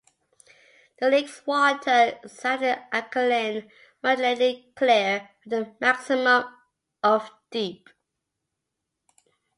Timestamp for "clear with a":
4.75-5.75